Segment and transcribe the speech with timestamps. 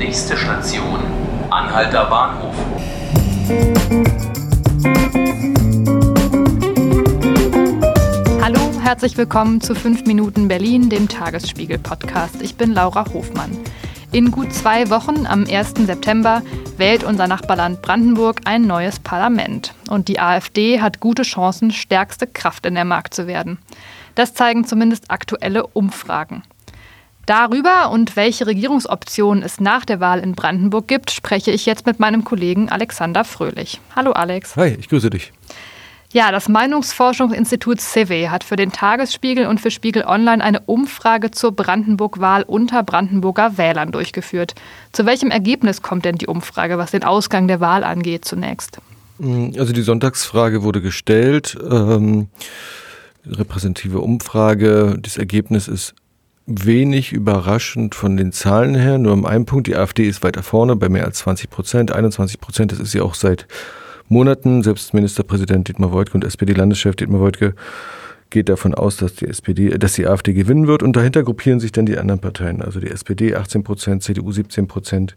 [0.00, 0.98] Nächste Station,
[1.50, 2.54] Anhalter Bahnhof.
[8.40, 12.40] Hallo, herzlich willkommen zu 5 Minuten Berlin, dem Tagesspiegel-Podcast.
[12.40, 13.50] Ich bin Laura Hofmann.
[14.10, 15.74] In gut zwei Wochen, am 1.
[15.84, 16.40] September,
[16.78, 19.74] wählt unser Nachbarland Brandenburg ein neues Parlament.
[19.90, 23.58] Und die AfD hat gute Chancen, stärkste Kraft in der Markt zu werden.
[24.14, 26.42] Das zeigen zumindest aktuelle Umfragen.
[27.30, 32.00] Darüber und welche Regierungsoptionen es nach der Wahl in Brandenburg gibt, spreche ich jetzt mit
[32.00, 33.80] meinem Kollegen Alexander Fröhlich.
[33.94, 34.56] Hallo Alex.
[34.56, 35.32] Hi, ich grüße dich.
[36.12, 41.52] Ja, das Meinungsforschungsinstitut CIVE hat für den Tagesspiegel und für Spiegel Online eine Umfrage zur
[41.52, 44.56] Brandenburg-Wahl unter Brandenburger Wählern durchgeführt.
[44.90, 48.78] Zu welchem Ergebnis kommt denn die Umfrage, was den Ausgang der Wahl angeht, zunächst?
[49.20, 51.56] Also die Sonntagsfrage wurde gestellt.
[51.62, 52.26] Ähm,
[53.24, 54.98] repräsentative Umfrage.
[55.00, 55.94] Das Ergebnis ist
[56.46, 58.98] wenig überraschend von den Zahlen her.
[58.98, 62.40] Nur um einen Punkt, die AfD ist weiter vorne bei mehr als 20 Prozent, 21
[62.40, 62.72] Prozent.
[62.72, 63.46] Das ist sie auch seit
[64.08, 64.62] Monaten.
[64.62, 67.54] Selbst Ministerpräsident Dietmar Woidke und SPD-Landeschef Dietmar Woidke
[68.30, 70.82] geht davon aus, dass die SPD, dass die AfD gewinnen wird.
[70.82, 72.62] Und dahinter gruppieren sich dann die anderen Parteien.
[72.62, 75.16] Also die SPD 18 Prozent, CDU 17 Prozent,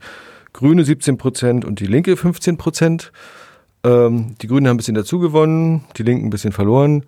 [0.52, 3.12] Grüne 17 Prozent und die Linke 15 Prozent.
[3.84, 7.06] Ähm, die Grünen haben ein bisschen dazu gewonnen, die Linken ein bisschen verloren.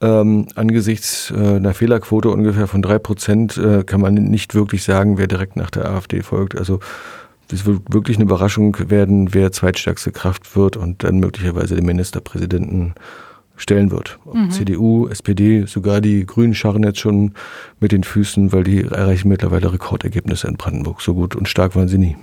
[0.00, 5.18] Ähm, angesichts äh, einer Fehlerquote ungefähr von drei Prozent äh, kann man nicht wirklich sagen,
[5.18, 6.56] wer direkt nach der AfD folgt.
[6.58, 6.80] Also
[7.50, 12.94] es wird wirklich eine Überraschung werden, wer zweitstärkste Kraft wird und dann möglicherweise den Ministerpräsidenten
[13.56, 14.18] stellen wird.
[14.32, 14.50] Mhm.
[14.50, 17.32] CDU, SPD, sogar die Grünen scharren jetzt schon
[17.80, 21.00] mit den Füßen, weil die erreichen mittlerweile Rekordergebnisse in Brandenburg.
[21.00, 22.16] So gut und stark waren sie nie.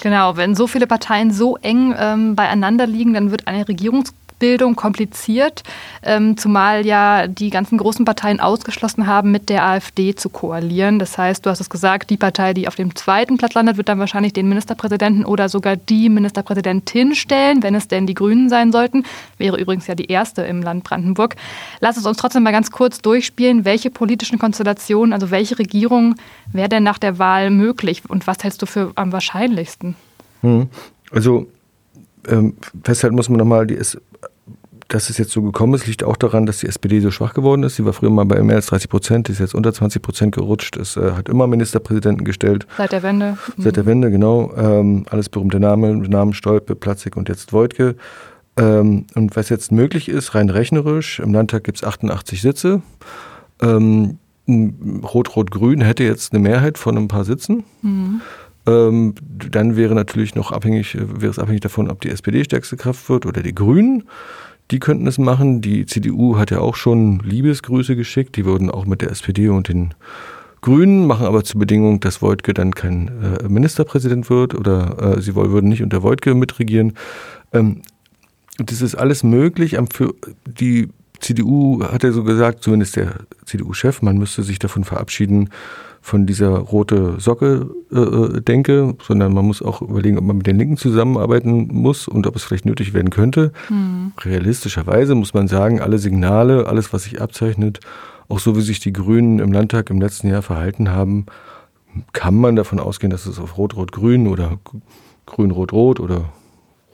[0.00, 4.76] Genau, wenn so viele Parteien so eng ähm, beieinander liegen, dann wird eine Regierungs Bildung
[4.76, 5.62] kompliziert,
[6.02, 10.98] ähm, zumal ja die ganzen großen Parteien ausgeschlossen haben, mit der AfD zu koalieren.
[10.98, 13.88] Das heißt, du hast es gesagt, die Partei, die auf dem zweiten Platz landet, wird
[13.88, 18.72] dann wahrscheinlich den Ministerpräsidenten oder sogar die Ministerpräsidentin stellen, wenn es denn die Grünen sein
[18.72, 19.04] sollten.
[19.38, 21.36] Wäre übrigens ja die erste im Land Brandenburg.
[21.80, 26.14] Lass es uns trotzdem mal ganz kurz durchspielen, welche politischen Konstellationen, also welche Regierung
[26.52, 29.96] wäre denn nach der Wahl möglich und was hältst du für am wahrscheinlichsten?
[30.42, 30.68] Hm.
[31.10, 31.48] Also
[32.28, 33.98] ähm, festhalten muss man nochmal, die ist,
[34.88, 37.62] dass es jetzt so gekommen ist, liegt auch daran, dass die SPD so schwach geworden
[37.62, 37.76] ist.
[37.76, 40.76] Sie war früher mal bei mehr als 30 Prozent, ist jetzt unter 20 Prozent gerutscht.
[40.76, 42.66] Es äh, hat immer Ministerpräsidenten gestellt.
[42.78, 43.36] Seit der Wende.
[43.58, 44.50] Seit der Wende, genau.
[44.56, 47.96] Ähm, alles berühmte Namen, Namen Stolpe, Platzig und jetzt Wojtke.
[48.56, 52.80] Ähm, und was jetzt möglich ist, rein rechnerisch, im Landtag gibt es 88 Sitze.
[53.60, 54.18] Ähm,
[54.48, 57.64] Rot-Rot-Grün hätte jetzt eine Mehrheit von ein paar Sitzen.
[57.82, 58.22] Mhm.
[58.66, 59.14] Ähm,
[59.50, 63.26] dann wäre natürlich noch abhängig, wäre es abhängig davon, ob die SPD stärkste Kraft wird
[63.26, 64.04] oder die Grünen.
[64.70, 65.60] Die könnten es machen.
[65.60, 68.36] Die CDU hat ja auch schon Liebesgrüße geschickt.
[68.36, 69.94] Die würden auch mit der SPD und den
[70.60, 75.36] Grünen machen aber zur Bedingung, dass Wojtke dann kein äh, Ministerpräsident wird oder äh, sie
[75.36, 76.94] würden nicht unter Wojtke mitregieren.
[77.52, 77.82] Ähm,
[78.58, 79.78] das ist alles möglich.
[80.46, 80.88] Die
[81.20, 83.14] CDU hat er so gesagt, zumindest der
[83.44, 85.50] CDU-Chef, man müsste sich davon verabschieden,
[86.00, 90.46] von dieser rote Socke äh, äh, denke, sondern man muss auch überlegen, ob man mit
[90.46, 93.52] den Linken zusammenarbeiten muss und ob es vielleicht nötig werden könnte.
[93.68, 94.12] Mhm.
[94.20, 97.80] Realistischerweise muss man sagen, alle Signale, alles, was sich abzeichnet,
[98.28, 101.26] auch so wie sich die Grünen im Landtag im letzten Jahr verhalten haben,
[102.12, 104.58] kann man davon ausgehen, dass es auf Rot-Rot-Grün oder
[105.26, 106.26] Grün-Rot-Rot oder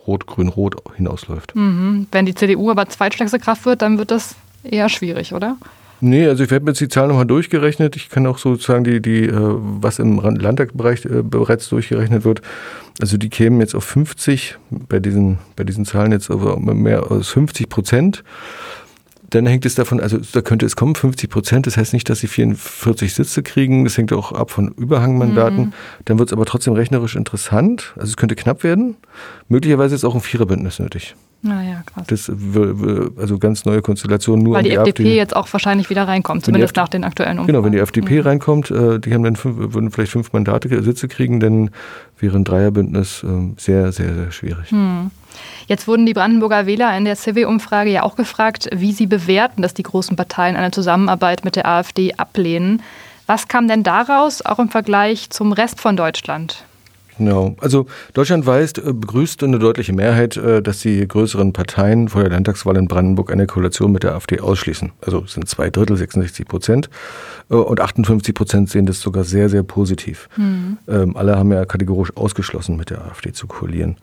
[0.07, 1.55] Rot-Grün-Rot hinausläuft.
[1.55, 2.07] Mhm.
[2.13, 5.57] Wenn die CDU aber zweitstärkste Kraft wird, dann wird das eher schwierig, oder?
[6.01, 7.97] Nee, also ich habe jetzt die Zahlen nochmal durchgerechnet.
[7.97, 12.43] Ich kann auch sozusagen die, die, äh, was im Landtagsbereich äh, bereits durchgerechnet wird.
[13.01, 17.29] Also die kämen jetzt auf 50, bei diesen, bei diesen Zahlen jetzt auf mehr als
[17.29, 18.25] 50 Prozent.
[19.35, 21.67] Dann hängt es davon, also da könnte es kommen, 50 Prozent.
[21.67, 23.83] Das heißt nicht, dass sie 44 Sitze kriegen.
[23.83, 25.59] Das hängt auch ab von Überhangmandaten.
[25.59, 25.73] Mhm.
[26.05, 27.95] Dann wird es aber trotzdem rechnerisch interessant.
[27.97, 28.97] Also es könnte knapp werden.
[29.49, 31.17] Möglicherweise ist auch ein Viererbündnis nötig.
[31.45, 32.07] Naja, krass.
[32.07, 34.57] Das, also ganz neue Konstellationen nur.
[34.57, 35.17] Weil die, die FDP AfD.
[35.17, 37.49] jetzt auch wahrscheinlich wieder reinkommt, zumindest nach den aktuellen Umfragen.
[37.49, 38.21] Genau, wenn die FDP mhm.
[38.21, 41.71] reinkommt, äh, die haben dann fünf, würden vielleicht fünf Mandate, Sitze kriegen, dann
[42.19, 44.73] wäre ein Dreierbündnis ähm, sehr, sehr, sehr schwierig.
[44.73, 45.11] Mhm.
[45.67, 49.75] Jetzt wurden die Brandenburger Wähler in der CW-Umfrage ja auch gefragt, wie sie bewerten, dass
[49.75, 52.83] die großen Parteien eine Zusammenarbeit mit der AfD ablehnen.
[53.27, 56.65] Was kam denn daraus, auch im Vergleich zum Rest von Deutschland?
[57.19, 57.57] Genau.
[57.61, 62.31] Also Deutschland weist, äh, begrüßt eine deutliche Mehrheit, äh, dass die größeren Parteien vor der
[62.31, 64.93] Landtagswahl in Brandenburg eine Koalition mit der AfD ausschließen.
[65.01, 66.91] Also es sind zwei Drittel, 66 Prozent.
[67.51, 70.29] Äh, und 58 Prozent sehen das sogar sehr, sehr positiv.
[70.37, 70.79] Mhm.
[71.15, 73.97] alle haben ja kategorisch ausgeschlossen, mit der AfD zu koalieren.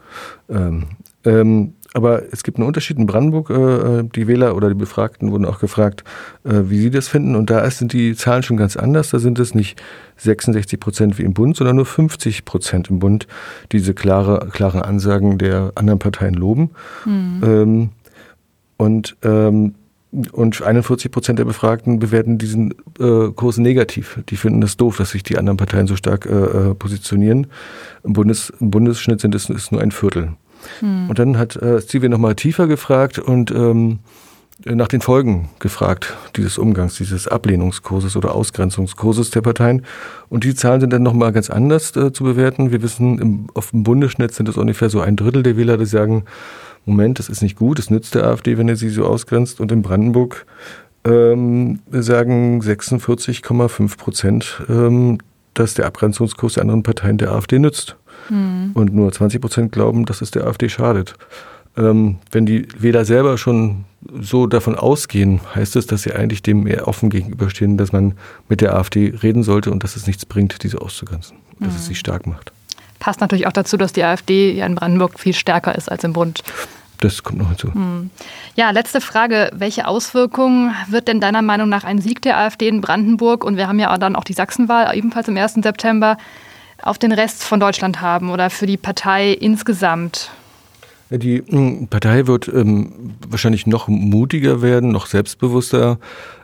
[1.25, 3.49] Ähm, aber es gibt einen Unterschied in Brandenburg.
[3.49, 6.03] Äh, die Wähler oder die Befragten wurden auch gefragt,
[6.43, 7.35] äh, wie sie das finden.
[7.35, 9.09] Und da sind die Zahlen schon ganz anders.
[9.09, 9.81] Da sind es nicht
[10.17, 13.27] 66 Prozent wie im Bund, sondern nur 50 Prozent im Bund,
[13.71, 16.71] die diese klare, klaren Ansagen der anderen Parteien loben.
[17.05, 17.41] Mhm.
[17.43, 17.89] Ähm,
[18.77, 19.75] und ähm,
[20.33, 24.19] und 41 Prozent der Befragten bewerten diesen äh, Kurs negativ.
[24.29, 27.47] Die finden das doof, dass sich die anderen Parteien so stark äh, äh positionieren.
[28.03, 30.33] Im, Bundes, Im Bundesschnitt sind es nur ein Viertel.
[30.79, 31.09] Hm.
[31.09, 33.99] Und dann hat äh, Stevie nochmal tiefer gefragt und ähm,
[34.65, 39.85] nach den Folgen gefragt dieses Umgangs, dieses Ablehnungskurses oder Ausgrenzungskurses der Parteien.
[40.29, 42.71] Und die Zahlen sind dann nochmal ganz anders äh, zu bewerten.
[42.71, 45.85] Wir wissen, im, auf dem Bundesschnitt sind es ungefähr so ein Drittel der Wähler, die
[45.85, 46.25] sagen,
[46.85, 49.59] Moment, das ist nicht gut, das nützt der AfD, wenn er sie so ausgrenzt.
[49.59, 50.45] Und in Brandenburg
[51.05, 55.19] ähm, sagen 46,5 Prozent, ähm,
[55.53, 57.97] dass der Abgrenzungskurs der anderen Parteien der AfD nützt.
[58.29, 58.71] Mhm.
[58.73, 61.15] Und nur 20 Prozent glauben, dass es der AfD schadet.
[61.77, 63.85] Ähm, wenn die Wähler selber schon
[64.19, 68.13] so davon ausgehen, heißt es, dass sie eigentlich dem eher offen gegenüberstehen, dass man
[68.49, 71.75] mit der AfD reden sollte und dass es nichts bringt, diese auszugrenzen, dass mhm.
[71.75, 72.51] es sie stark macht.
[72.99, 76.13] Passt natürlich auch dazu, dass die AfD ja in Brandenburg viel stärker ist als im
[76.13, 76.43] Bund.
[76.99, 77.73] Das kommt noch hinzu.
[77.73, 78.11] Hm.
[78.55, 79.49] Ja, letzte Frage.
[79.55, 83.67] Welche Auswirkungen wird denn deiner Meinung nach ein Sieg der AfD in Brandenburg und wir
[83.67, 85.55] haben ja dann auch die Sachsenwahl ebenfalls am 1.
[85.63, 86.17] September
[86.81, 90.31] auf den Rest von Deutschland haben oder für die Partei insgesamt?
[91.09, 95.99] Die hm, Partei wird ähm, wahrscheinlich noch mutiger werden, noch selbstbewusster,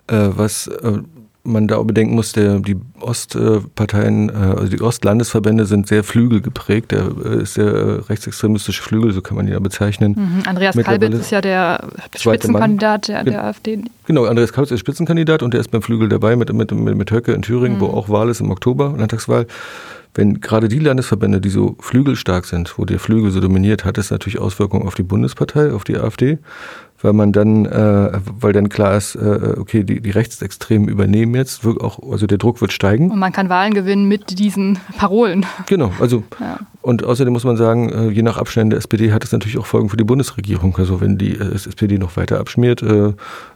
[0.08, 1.00] äh, was äh,
[1.48, 6.92] man da auch bedenken muss, der, die Ostparteien, äh, also die Ostlandesverbände sind sehr flügelgeprägt.
[6.92, 10.16] Der äh, ist der rechtsextremistische Flügel, so kann man ihn ja bezeichnen.
[10.18, 10.44] Mhm.
[10.46, 13.80] Andreas Kalbitz ist ja der Spitzenkandidat der, der AfD.
[14.06, 17.12] Genau, Andreas Kalbitz ist Spitzenkandidat und der ist beim Flügel dabei mit, mit, mit, mit
[17.12, 17.82] Höcke in Thüringen, mhm.
[17.82, 19.48] wo auch Wahl ist im Oktober, Landtagswahl
[20.18, 24.10] wenn gerade die Landesverbände, die so flügelstark sind, wo der Flügel so dominiert, hat es
[24.10, 26.40] natürlich Auswirkungen auf die Bundespartei, auf die AfD
[27.02, 31.66] weil man dann, äh, weil dann klar ist, äh, okay, die, die Rechtsextremen übernehmen jetzt,
[31.66, 33.12] auch, also der Druck wird steigen.
[33.12, 35.46] Und man kann Wahlen gewinnen mit diesen Parolen.
[35.68, 36.60] Genau, also ja.
[36.82, 39.66] und außerdem muss man sagen, äh, je nach Abschneiden der SPD hat es natürlich auch
[39.66, 40.76] Folgen für die Bundesregierung.
[40.78, 43.14] Also wenn die äh, SPD noch weiter abschmiert, äh,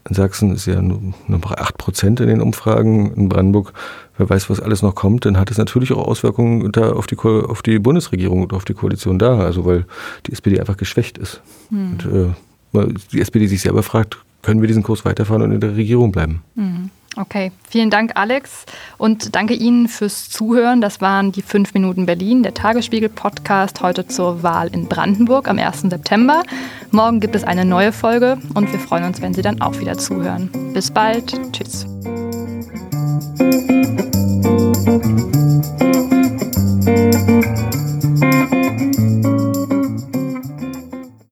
[0.07, 3.73] in Sachsen ist ja nur noch 8 Prozent in den Umfragen, in Brandenburg,
[4.17, 7.17] wer weiß, was alles noch kommt, dann hat es natürlich auch Auswirkungen da auf die,
[7.17, 9.85] auf die Bundesregierung und auf die Koalition da, also weil
[10.27, 11.41] die SPD einfach geschwächt ist.
[11.69, 11.91] Hm.
[11.91, 12.29] Und, äh,
[12.73, 16.41] die SPD sich selber fragt, können wir diesen Kurs weiterfahren und in der Regierung bleiben?
[16.55, 16.89] Mhm.
[17.17, 18.65] Okay, vielen Dank, Alex.
[18.97, 20.79] Und danke Ihnen fürs Zuhören.
[20.79, 25.81] Das waren die 5 Minuten Berlin, der Tagesspiegel-Podcast heute zur Wahl in Brandenburg am 1.
[25.81, 26.43] September.
[26.91, 29.97] Morgen gibt es eine neue Folge und wir freuen uns, wenn Sie dann auch wieder
[29.97, 30.49] zuhören.
[30.73, 31.37] Bis bald.
[31.51, 31.85] Tschüss.